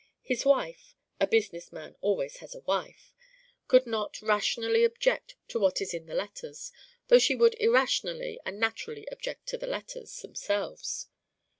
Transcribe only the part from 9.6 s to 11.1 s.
letters themselves.